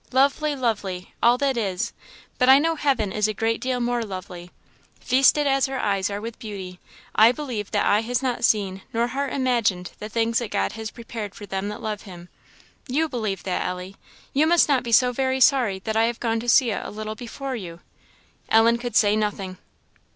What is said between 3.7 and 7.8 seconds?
more lovely. Feasted as our eyes are with beauty, I believe